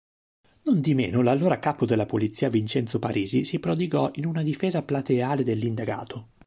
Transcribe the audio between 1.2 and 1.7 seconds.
l'allora